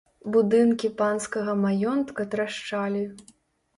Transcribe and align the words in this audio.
Будынкі 0.35 0.89
панскага 1.01 1.55
маёнтка 1.67 2.21
трашчалі. 2.35 3.03